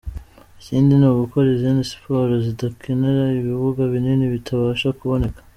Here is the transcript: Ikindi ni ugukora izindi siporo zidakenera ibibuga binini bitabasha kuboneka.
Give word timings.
Ikindi 0.59 0.91
ni 0.97 1.05
ugukora 1.11 1.47
izindi 1.55 1.81
siporo 1.91 2.33
zidakenera 2.45 3.23
ibibuga 3.39 3.81
binini 3.93 4.25
bitabasha 4.33 4.87
kuboneka. 4.99 5.39